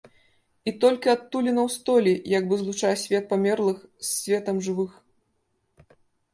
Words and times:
І 0.69 0.71
толькі 0.85 1.11
адтуліна 1.15 1.61
ў 1.67 1.73
столі 1.75 2.13
як 2.37 2.49
бы 2.53 2.59
злучае 2.63 2.95
свет 3.03 3.23
памерлых 3.35 3.77
з 3.87 4.07
светам 4.17 4.57
жывых. 4.69 4.91